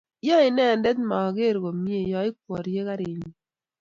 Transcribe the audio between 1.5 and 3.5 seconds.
komnyei yoikwerie karinyi